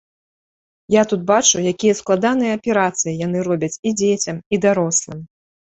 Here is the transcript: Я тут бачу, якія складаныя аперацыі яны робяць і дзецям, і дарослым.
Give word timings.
Я 0.93 1.03
тут 1.11 1.21
бачу, 1.31 1.55
якія 1.73 1.93
складаныя 2.01 2.57
аперацыі 2.61 3.13
яны 3.25 3.47
робяць 3.51 3.73
і 3.77 3.89
дзецям, 4.03 4.43
і 4.53 4.65
дарослым. 4.69 5.25